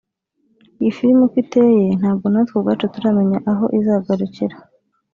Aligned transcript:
Iyi 0.79 0.91
film 0.97 1.17
uko 1.27 1.35
iteye 1.43 1.85
ntabwo 1.99 2.25
natwe 2.31 2.55
ubwacu 2.57 2.85
turamenya 2.93 3.37
aho 3.51 3.65
izagarukira 3.79 4.55